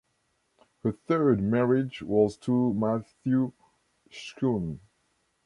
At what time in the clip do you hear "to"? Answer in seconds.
2.37-2.73